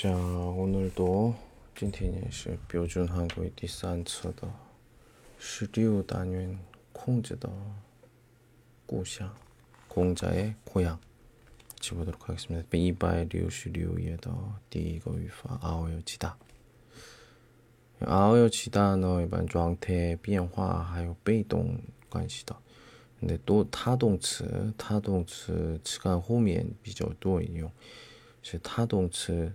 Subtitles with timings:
[0.00, 1.34] 자, 오늘도
[1.74, 4.48] 今天也是标准韩国第三次的
[5.38, 6.58] 十六单元
[6.92, 7.50] 孔子的
[8.86, 9.34] 故乡,
[9.88, 10.98] 공자의 고향
[11.80, 12.66] 지보도록 하겠습니다.
[12.72, 14.30] 一百六十六页的
[14.70, 16.36] 第一个语法아오요지다.
[18.00, 22.56] 아오요지다呢，一般状态变化还有被动关系的。
[23.18, 27.72] 근데 또 타동词, 타동词词干后面比较多应用，
[28.42, 29.54] 是 타동词，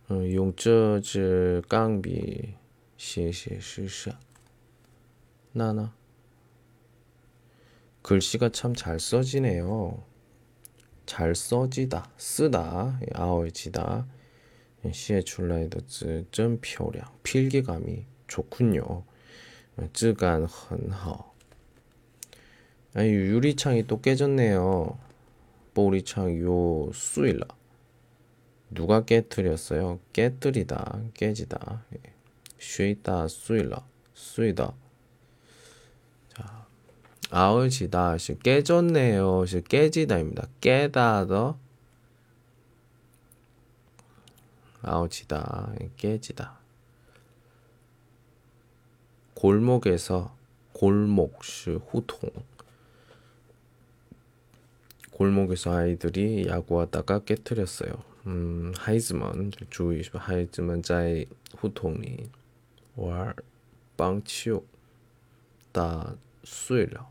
[0.09, 2.55] 어, 용저즈 깡비
[2.97, 4.11] 시시시시
[5.53, 5.93] 나나.
[8.03, 10.03] 글씨가 참 잘 써지네요.
[11.07, 14.05] 잘 써지다 쓰다 예, 아오지다.
[14.91, 19.03] 시에 출라이더 쯔 표량 필기감이 좋군요.
[19.93, 21.33] 쯔간 헌허.
[22.97, 24.97] 유리창이 또 깨졌네요.
[25.73, 27.45] 보리창 요 수일라.
[28.71, 29.99] 누가 깨뜨렸어요?
[30.13, 31.83] 깨뜨리다, 깨지다.
[31.93, 31.99] 예.
[32.57, 34.73] 쉬다 수일라, 수이다.
[36.29, 36.67] 자,
[37.29, 39.45] 아울지다 시 깨졌네요.
[39.67, 40.47] 깨지다입니다.
[40.61, 41.59] 깨다더
[44.85, 46.59] 아우지다 깨지다
[49.33, 50.35] 골목에서
[50.73, 52.29] 골목슈 후통
[55.11, 57.93] 골목에서 아이들이 야구하다가 깨뜨렸어요.
[58.27, 62.17] 음, 하이즈먼 주의 하이즈먼 자의 후통이
[62.97, 63.33] 월
[63.95, 64.61] 빵치요
[65.71, 67.09] 다 수일러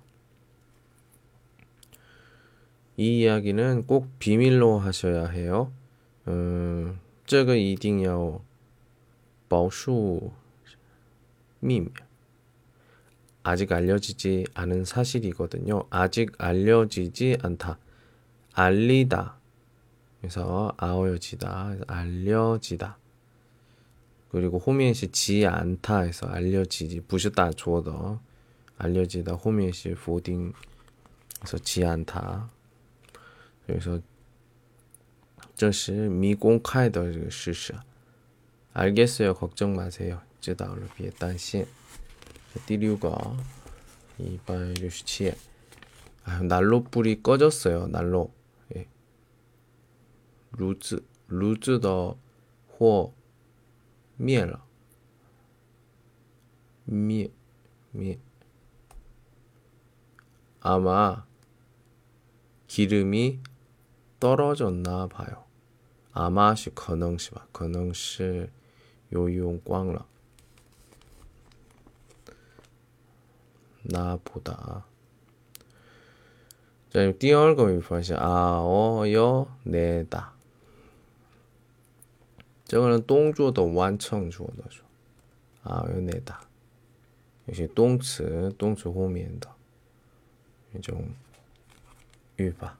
[2.97, 5.73] 이 이야기는 꼭 비밀로 하셔야 해요.
[6.29, 8.42] 음, 这个一定要
[9.48, 10.32] 保守
[11.60, 11.92] 秘密.
[13.44, 15.86] 아직 알려지지 않은 사실이거든요.
[15.90, 17.80] 아직 알려지지 않다.
[18.54, 19.38] 알리다.
[20.20, 21.78] 그래서 아어여지다.
[21.88, 22.98] 알려지다.
[24.30, 27.02] 그리고 호미엔시 지 않다 해서 알려지지.
[27.02, 28.20] 부시다 주어더.
[28.78, 29.34] 알려지다.
[29.34, 30.54] 호미엔시 포딩.
[31.40, 32.50] 그래서 지 않다.
[33.66, 34.00] 그래서
[35.64, 37.76] 这是미공khai的这个事实
[38.74, 39.34] 알겠어요.
[39.34, 40.22] 걱정 마세요.
[40.40, 41.66] 知道了别担心
[42.66, 43.36] 第六个
[44.18, 45.36] 267
[46.30, 47.88] 아, 난로 불이 꺼졌어요.
[47.88, 48.32] 난로.
[48.76, 48.88] 예.
[50.52, 52.18] 루즈 루즈 더
[52.68, 53.14] 火
[54.18, 54.64] 灭了.
[56.86, 57.32] 미,
[57.92, 58.20] 미.
[60.60, 61.26] 아마
[62.68, 63.40] 기름이
[64.20, 65.43] 떨어졌나 봐요.
[66.14, 67.48] 아마是 可能是吧?
[67.52, 68.50] 可能是
[69.10, 70.06] 有用光了.
[73.84, 74.84] 나보다.
[76.92, 80.34] 자, 第二个语法是啊哦哟내다.
[82.66, 84.84] 저거는 动作的完成说的说
[85.64, 86.42] 啊哟내다.
[87.48, 89.48] 역시 动词动词后面的
[90.74, 91.10] 一种
[92.36, 92.78] 语法。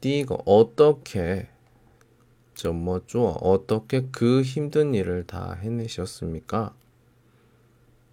[0.00, 1.48] 第一个 어떻게
[2.54, 6.74] 怎么做 어떻게 그 힘든 일을 다 해내셨습니까?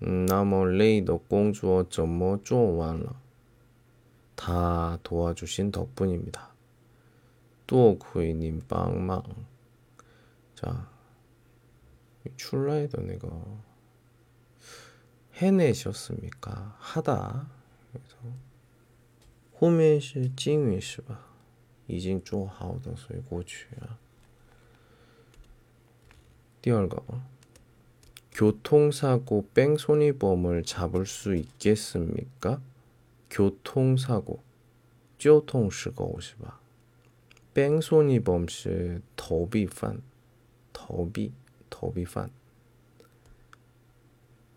[0.04, 3.20] 음, 나머 레이더 공주어 怎么做完了
[4.36, 6.54] 다 도와주신 덕분입니다.
[7.66, 9.24] 또 구이님 빵망.
[10.54, 10.88] 자,
[12.36, 13.28] 출라이더 내가
[15.34, 16.76] 해내셨습니까?
[16.80, 17.50] 하다.
[17.92, 18.18] 그래서
[19.58, 21.26] 后面是敬语是吧？
[21.88, 23.68] 已经做好的，所以过去
[26.60, 26.60] 啊。
[26.62, 27.04] 第二个
[28.32, 32.62] 교통사고 뺑소니범을 잡을 수 있겠습니까?
[33.30, 34.42] 교통사고
[35.18, 36.60] 交通事故是吧?
[37.54, 40.02] 뺑소니범 是逃避犯
[40.74, 41.32] 逃避
[41.70, 42.30] 逃避犯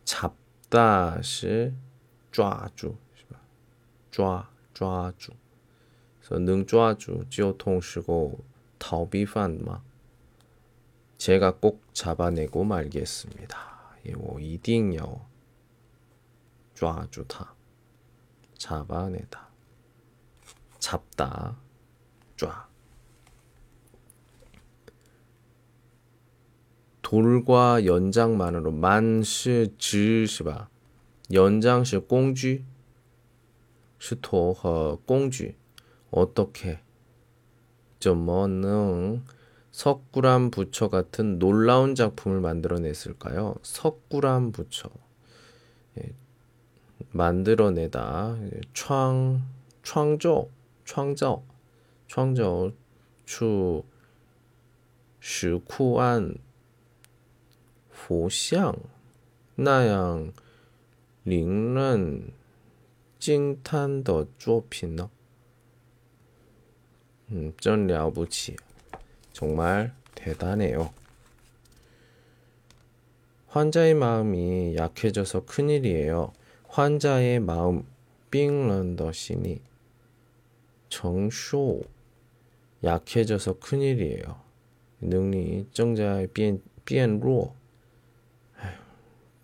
[0.05, 1.73] 잡다 是
[2.33, 3.41] 抓抓住是吧
[4.01, 4.51] 抓
[6.65, 8.41] 抓住交通事故
[8.79, 9.83] 逃避犯嘛
[11.23, 13.59] 제가 꼭 잡아내고 말겠습니다.
[14.05, 15.27] 이거 이딩요.
[16.75, 17.55] 抓住他.
[18.57, 19.49] 잡아내다.
[20.79, 21.57] 잡다.
[22.37, 22.69] 抓.
[27.03, 30.71] 돌과 연장만으로 만시 지是吧?
[31.33, 32.65] 연장是 공쥐,
[33.99, 35.57] 是头和工具
[36.11, 36.81] 어떻게
[37.99, 39.25] 怎么能
[39.73, 43.57] 석굴암 부처 같은 놀라운 작품을 만들어냈을까요?
[43.63, 44.91] 석굴암 부처
[45.99, 46.13] 예,
[47.11, 48.37] 만들어내다
[48.75, 49.43] 창
[49.83, 50.51] 창조
[50.85, 51.45] 창조
[52.09, 52.73] 창조
[53.25, 53.83] 추
[55.21, 56.39] 시쿠안
[57.91, 58.75] 佛像
[59.57, 60.33] 那样
[61.25, 62.33] 令人
[63.19, 65.11] 惊叹的作品呢？
[67.31, 68.57] 음, 真了不起。
[69.33, 70.93] 정말 대단해요.
[73.49, 76.33] 환자의 마음이 약해져서 큰일이에요.
[76.69, 77.87] 환자의 마음
[78.31, 79.61] 빙런더시니
[80.89, 81.83] 정쇼
[82.85, 84.41] 약해져서 큰일이에요.
[85.01, 87.55] 능리 정자의 变变弱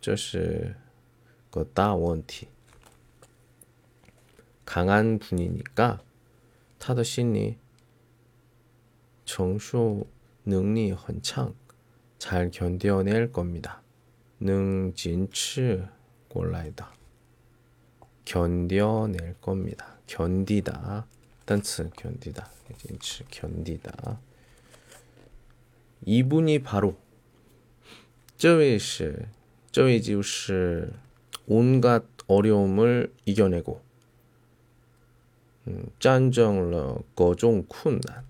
[0.00, 0.74] 这是
[1.50, 2.48] 个大问题.
[4.66, 6.02] 강한 분이니까
[6.78, 7.56] 타더 신이
[9.28, 10.06] 정수
[10.44, 11.54] 능력이 很强
[12.18, 13.82] 잘 견뎌낼 겁니다.
[14.40, 15.82] 능진치
[16.28, 16.90] 골라이다.
[18.24, 19.98] 견뎌낼 겁니다.
[20.06, 21.06] 견디다.
[21.44, 22.48] 단츠 견디다.
[22.78, 24.18] 진치 견디다.
[26.06, 26.96] 이분이 바로
[28.36, 29.28] 这位是
[29.70, 30.92] 这位就是
[31.46, 33.82] 온갖 어려움을 이겨내고
[35.66, 38.24] 음, 战胜了各种困难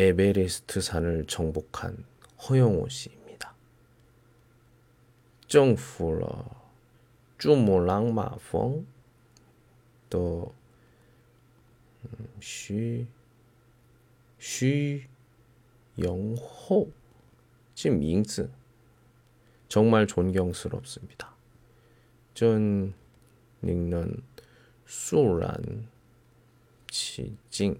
[0.00, 2.06] 에베레스트 산을 정복한
[2.48, 3.54] 허영호 씨입니다.
[5.46, 6.42] 정부러
[7.36, 8.86] 주모랑마펑
[10.08, 10.54] 또
[12.04, 13.06] 음, 쉬,
[14.38, 15.06] 쉬,
[15.98, 16.90] 영호
[17.74, 18.50] 지금 잉즈
[19.68, 21.34] 정말 존경스럽습니다.
[22.32, 22.94] 전
[23.62, 24.22] 닉는
[24.86, 25.90] 수란
[26.86, 27.78] 지징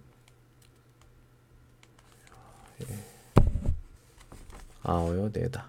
[4.82, 5.30] 아오요?
[5.32, 5.68] 네다.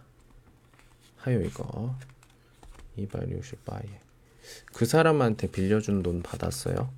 [1.17, 1.95] 하요 이거.
[2.95, 4.01] 260 바이에
[4.73, 6.91] 그 사람한테 빌려준 돈 받았어요?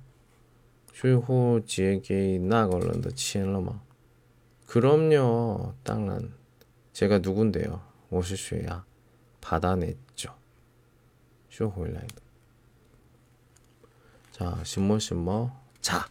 [0.92, 3.80] 슈호 지에게 나걸런더 치엘러마.
[4.66, 6.34] 그럼요 땅란.
[6.92, 7.82] 제가 누군데요?
[8.10, 8.84] 오시슈야.
[9.40, 10.34] 받아냈죠.
[11.50, 12.14] 슈호일라이드
[14.32, 15.50] 자 심모 심모.
[15.80, 16.08] 자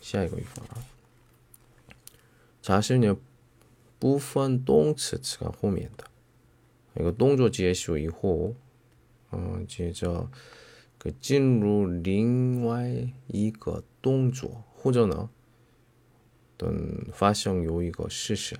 [0.00, 0.62] 시아이고 이거.
[2.61, 3.17] 자신의
[3.99, 6.05] 部分动词词个后面的。
[13.27, 15.29] 一个动作或者呢，
[16.55, 18.57] 等发生有一个事实，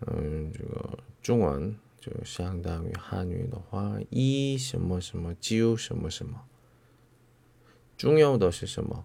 [0.00, 6.44] 嗯，这个中文就相当于汉语的话，一什么什么，就什么什么。
[7.96, 9.04] 重要的是什么？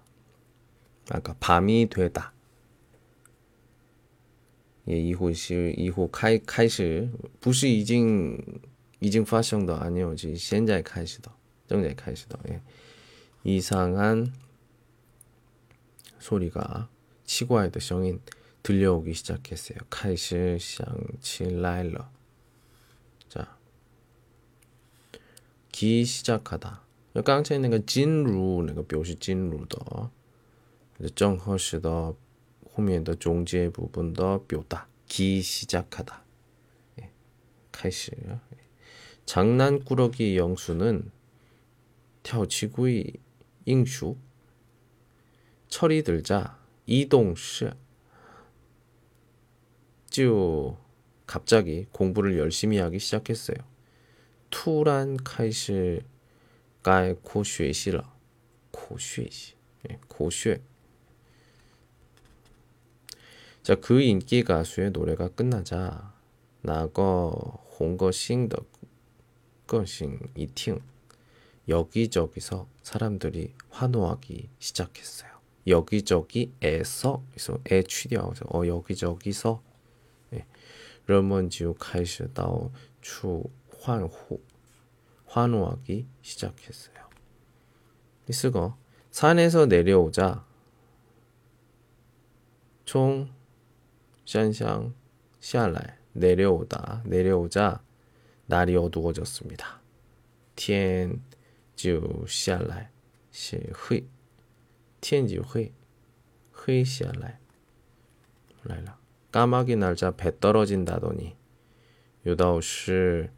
[1.10, 2.32] 那个밤이되 다。
[4.84, 7.08] 也一会是一会开开始，
[7.40, 8.60] 不是已经
[9.00, 11.32] 已经发生的，아니요是现在开始的，
[11.66, 12.38] 正在开始的。
[12.48, 12.60] 예
[13.42, 14.32] 이상한
[16.18, 16.88] 소리가
[17.24, 18.20] 치과의 声音
[18.62, 19.78] 들려오기 시작했어요.
[19.90, 20.86] 开始响
[21.20, 22.10] 起来了.
[23.28, 23.56] 자,
[25.72, 26.82] 기 시작하다.
[27.24, 30.10] 刚才那个进入那个表示进入的，
[31.09, 32.15] 정허시더
[32.73, 36.23] 후면의 종지의 부분도 묘다 기 시작하다.
[37.01, 37.11] 예,
[37.71, 38.39] 카이시 예.
[39.25, 41.11] 장난꾸러기 영수는
[42.23, 43.13] 태어치구이
[43.65, 44.15] 잉슈
[45.67, 47.69] 철이 들자 이동시
[50.09, 50.75] 쯔
[51.25, 53.57] 갑자기 공부를 열심히 하기 시작했어요.
[54.49, 56.01] 투란 카이시
[56.83, 58.13] 가이 코쉐시라.
[58.71, 59.55] 코쉐시.
[59.89, 60.61] 예, 고쉐.
[63.63, 66.15] 자, 그 인기 가수의 노래가 끝나자
[66.61, 68.67] 나거 홍거싱덕
[69.67, 70.81] 거싱이팅
[71.67, 75.29] 여기저기서 사람들이 환호하기 시작했어요.
[75.67, 79.61] 여기저기에서 그래서 에 취디하고서 어 여기저기서
[80.33, 80.45] 예.
[81.05, 83.43] 러먼 지우 카이스다오 추
[83.79, 84.09] 환호
[85.27, 86.95] 환호하기 시작했어요.
[88.27, 88.75] 이스거
[89.11, 90.43] 산에서 내려오자
[92.85, 93.29] 총
[94.30, 94.92] 샹샹
[95.40, 97.82] 샤라이 내려오다 내려오자
[98.46, 99.80] 날이 어두워졌습니다.
[100.54, 101.20] 天
[101.74, 102.90] 就下来
[103.30, 104.06] 是黑
[105.00, 105.72] 天就黑
[106.50, 107.38] 黑下来
[108.62, 108.98] 来了
[109.30, 111.36] 까마귀 날자 배 떨어진다더니
[112.26, 113.28] 요다오시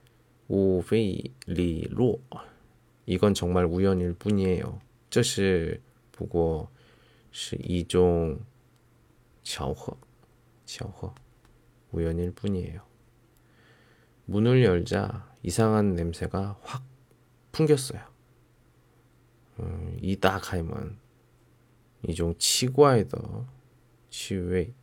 [0.49, 2.21] 우페이리로
[3.07, 4.81] 이건 정말 우연일 뿐이에요.
[5.11, 5.81] 这是
[6.13, 6.71] 不过
[7.33, 8.39] 是一种
[9.43, 9.97] 巧合
[10.74, 11.14] 巧合
[11.92, 12.82] 우연일 뿐이에요.
[14.26, 16.84] 문을 열자 이상한 냄새가 확
[17.52, 18.02] 풍겼어요.
[19.60, 20.98] 음, 이다 가이면
[22.08, 23.46] 이종 치과에더
[24.10, 24.74] 치외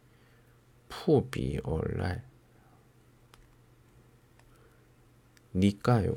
[0.89, 2.25] 푸비 얼랄
[5.53, 6.17] 니까요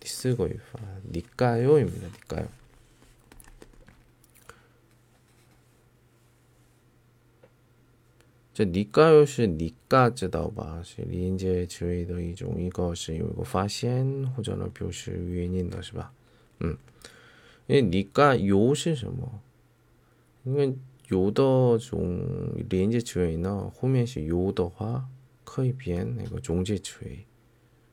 [0.00, 2.06] 디스고이파 니까요입니다.
[2.06, 2.61] 니까요.
[8.54, 10.82] 这你嘎又是你嘎知道吧？
[10.84, 16.12] 是连接词尾的一种，一个是有一个发现或者呢表示原因的是吧？
[16.58, 16.76] 嗯，
[17.66, 19.40] 因为你嘎又是什么？
[20.44, 20.76] 因为
[21.08, 25.08] 有的种连接词尾呢，后面是有的话
[25.44, 27.10] 可以变那个中介词尾，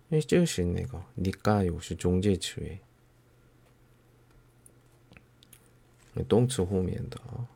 [0.09, 2.79] 因为这是那个你嘎又是中介词尾。
[6.27, 7.47] 动词后面的啊，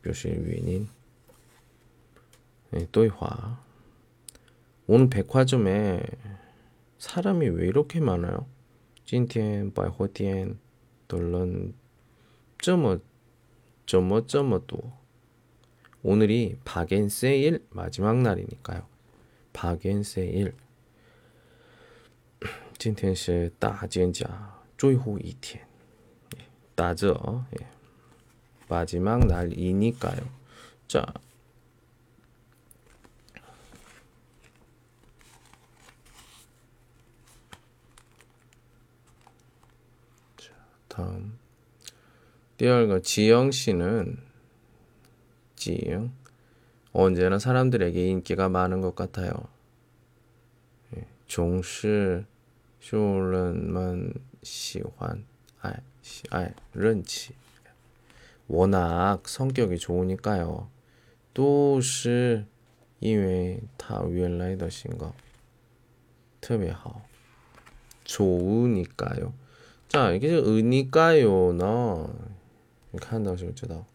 [0.00, 0.86] 表示原因。
[2.71, 3.63] 네, 또이화
[4.87, 6.01] 오늘 백화점에
[6.97, 8.47] 사람이 왜 이렇게 많아요?
[9.05, 10.57] 今天百货店
[11.07, 11.73] 的人
[12.57, 12.99] 这么
[13.85, 14.93] 这么这么多
[16.01, 18.87] 오늘이 박앤세일 마지막 날이니까요.
[19.53, 20.53] 박앤세일
[22.77, 24.27] 今天是大减价
[24.77, 25.65] 最后一天
[26.75, 27.67] 打折 예.
[28.67, 30.23] 마지막 날이니까요.
[30.87, 31.13] 자,
[40.99, 41.37] 다음
[42.57, 44.17] 第二个 지영 씨는
[45.55, 46.11] 지영
[46.93, 49.49] 언제나 사람들에게 인기가 많은 것 같아요.
[51.27, 52.25] 总是
[52.79, 54.13] 受人们
[54.43, 55.25] 喜欢
[55.61, 57.33] 爱喜爱人气
[58.47, 60.69] 워낙 성격이 좋으니까요.
[61.33, 62.45] 都是
[62.99, 65.13] 因为他原来的性格
[66.39, 67.01] 特别好
[68.05, 69.33] 좋으니까요.
[69.89, 72.09] 자, 이게 의니까요, 너.
[72.95, 73.85] 你看到是知道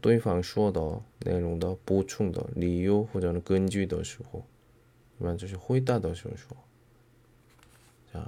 [0.00, 4.46] 对方说的内容的补充的理由或者根据的时候
[5.20, 6.56] 一般就是回答的时候
[8.10, 8.24] 자,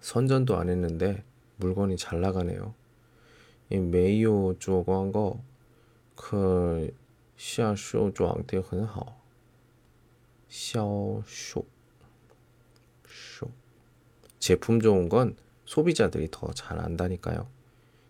[0.00, 1.22] 선전도 안 했는데
[1.58, 2.74] 물건이 잘 나가네요.
[3.70, 5.40] 이 메이오 조광거
[6.16, 6.92] 그
[7.36, 9.22] 시아쇼 조항대 很好
[10.48, 11.64] 샤쇼 쇼
[14.46, 17.46] 제품 좋은 건 소비자들이 더 잘 안다니까요.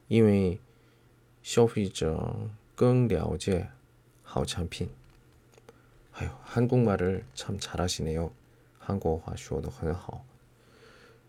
[0.08, 0.60] 因为
[1.42, 3.68] 消费者更了解
[4.22, 4.90] 好产品.
[6.12, 8.30] 아유, 한국말을 참 잘하시네요.
[8.78, 10.24] 한국어 说的很好.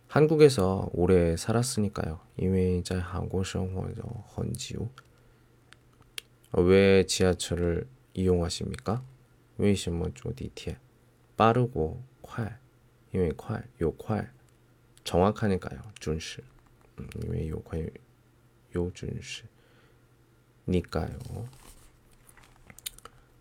[0.07, 2.19] 한국에서 오래 살았으니까요.
[2.35, 4.87] 因为在韩国生活了很久.
[6.51, 9.01] 왜 지하철을 이용하십니까?
[9.57, 10.77] 为什么坐地铁?
[11.35, 12.59] 빠르고 快.
[13.11, 14.31] 因为快, 요 快.
[15.08, 15.80] 정확하니까요.
[15.98, 16.42] 준시.
[16.98, 17.78] 음, 왜 요과
[18.74, 19.44] 요준시.
[20.66, 21.18] 니까요.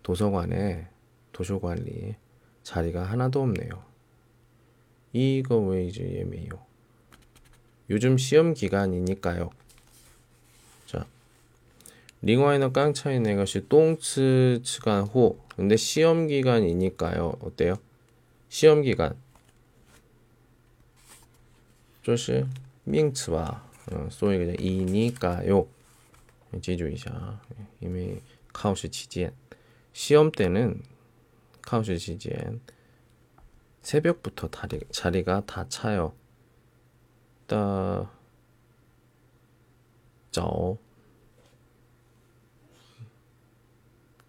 [0.01, 0.87] 도서관에
[1.33, 2.15] 도서관리
[2.63, 3.83] 자리가 하나도 없네요.
[5.11, 6.51] 이거 왜 이제 예매요?
[7.89, 9.49] 요즘 시험 기간이니까요.
[10.85, 11.05] 자,
[12.21, 15.37] 링와이너 깡차이 내가시 똥츠 츠간 호.
[15.53, 17.39] 근데 시험 기간이니까요.
[17.41, 17.75] 어때요?
[18.47, 19.17] 시험 기간.
[22.06, 22.46] 这是
[22.84, 25.66] 名词吧，嗯，所以이니까요
[26.60, 27.40] 记住一下啊，
[27.80, 29.32] 因为考试期间，
[29.92, 30.82] 시험 때는
[31.60, 32.60] 考试 期间
[33.82, 36.14] 새벽부터 다리, 자리가 다 차요.
[37.46, 38.10] 따,
[40.30, 40.78] 早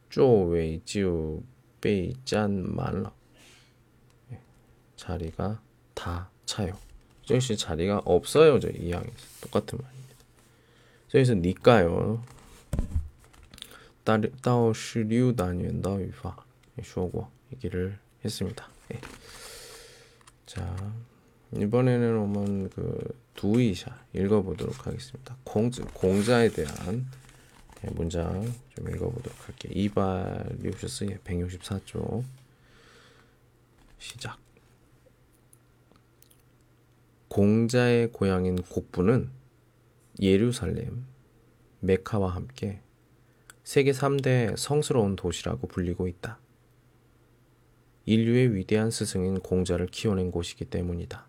[0.10, 1.42] 座位就
[1.80, 3.14] 被占满了.
[4.96, 5.62] 자리가
[5.94, 6.78] 다 차요.
[7.29, 8.59] 즉시 자리가 없어요.
[8.59, 10.15] 저 이항에서 똑같은 말입니다.
[11.11, 12.25] 그래서 니까요.
[14.41, 16.35] 따오시류 단위엔더 유파
[16.83, 18.67] 쇼고 얘기를 했습니다.
[18.95, 19.01] 예.
[20.47, 20.75] 자
[21.55, 25.37] 이번에는 오면 그 두이샤 읽어보도록 하겠습니다.
[25.45, 27.07] 공자 공자에 대한
[27.85, 29.73] 예, 문장 좀 읽어보도록 할게요.
[29.75, 32.25] 이발 리오셔스의 164쪽
[33.99, 34.48] 시작.
[37.39, 39.31] 공자의 고향인 곡부는
[40.21, 41.05] 예루살렘,
[41.79, 42.81] 메카와 함께
[43.63, 46.41] 세계 3대 성스러운 도시라고 불리고 있다.
[48.07, 51.29] 인류의 위대한 스승인 공자를 키워낸 곳이기 때문이다.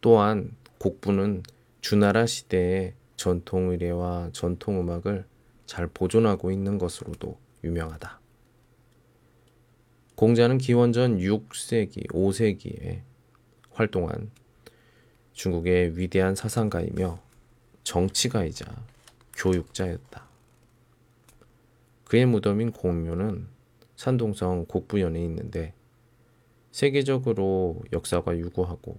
[0.00, 1.42] 또한 곡부는
[1.82, 5.26] 주나라 시대의 전통 의례와 전통 음악을
[5.66, 8.18] 잘 보존하고 있는 것으로도 유명하다.
[10.14, 13.02] 공자는 기원전 6세기, 5세기에
[13.72, 14.30] 활동한
[15.32, 17.18] 중국의 위대한 사상가이며
[17.84, 18.66] 정치가이자
[19.36, 20.24] 교육자였다.
[22.04, 23.46] 그의 무덤인 공묘는
[23.96, 25.74] 산동성 곡부연에 있는데
[26.70, 28.98] 세계적으로 역사가 유구하고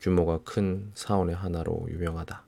[0.00, 2.44] 규모가 큰 사원의 하나로 유명하다.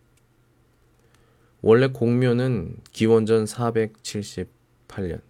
[1.62, 5.20] 원래 공묘는 기원전 478년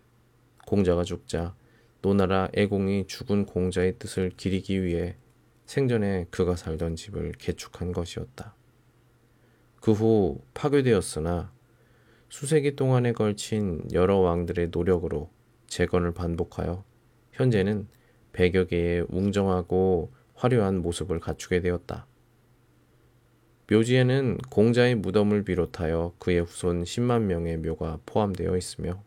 [0.67, 1.55] 공자가 죽자
[2.03, 5.17] 노나라 애공이 죽은 공자의 뜻을 기리기 위해
[5.71, 8.57] 생전에 그가 살던 집을 개축한 것이었다.
[9.81, 11.53] 그 후 파괴되었으나
[12.29, 15.31] 수세기 동안에 걸친 여러 왕들의 노력으로
[15.69, 16.83] 재건을 반복하여
[17.31, 17.87] 현재는
[18.33, 22.09] 100여 개의 웅정하고 화려한 모습을 갖추게 되었다.
[23.71, 29.05] 묘지에는 공자의 무덤을 비롯하여 그의 후손 10만 명의 묘가 포함되어 있으며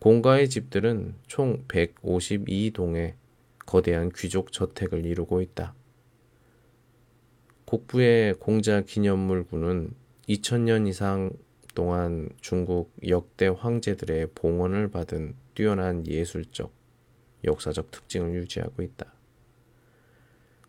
[0.00, 3.14] 공가의 집들은 총 152동의
[3.66, 5.74] 거대한 귀족 저택을 이루고 있다.
[7.64, 9.94] 곡부의 공자 기념물구는
[10.28, 11.30] 2000년 이상
[11.74, 16.72] 동안 중국 역대 황제들의 봉헌을 받은 뛰어난 예술적,
[17.44, 19.12] 역사적 특징을 유지하고 있다.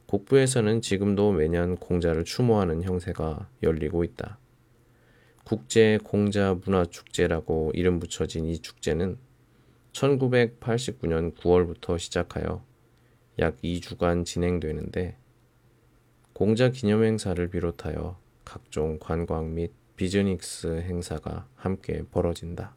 [0.08, 4.40] 곡부에서는 지금도 매년 공자를 추모하는 형세가 열리고 있다.
[5.44, 9.18] 국제 공자 문화 축제라고 이름 붙여진 이 축제는
[9.94, 12.64] 1989년 9월부터 시작하여
[13.40, 15.18] 약 2주간 진행되는데
[16.34, 22.76] 공자 기념 행사를 비롯하여 각종 관광 및 비즈닉스 행사가 함께 벌어진다.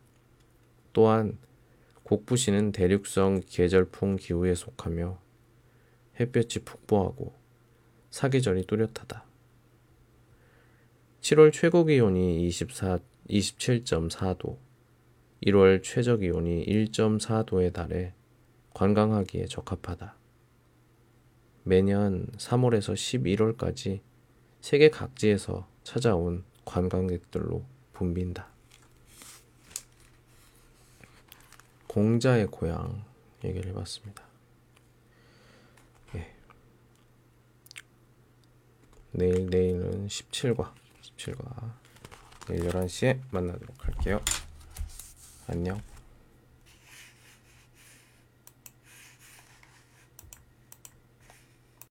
[0.93, 1.39] 또한
[2.05, 5.19] 곡부시는 대륙성 계절풍 기후에 속하며
[6.19, 7.35] 햇볕이 푹보하고
[8.11, 9.25] 사계절이 뚜렷하다.
[11.21, 14.57] 7월 최고 기온이 24, 27.4도,
[15.45, 18.15] 1월 최저 기온이 1.4도에 달해
[18.75, 20.18] 관광하기에 적합하다.
[21.69, 24.01] 매년 3월에서 11월까지
[24.63, 28.49] 세계 각지에서 찾아온 관광객들로 붐빈다.
[31.87, 33.05] 공자의 고향
[33.45, 34.23] 얘기를 해봤습니다.
[36.15, 36.35] 예.
[39.13, 41.75] 내일 내일은 17과 17과
[42.49, 44.23] 내일 11시에 만나도록 할게요.
[45.47, 45.83] 안녕.